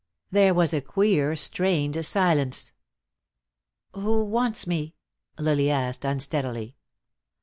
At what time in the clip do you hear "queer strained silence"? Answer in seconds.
0.81-2.71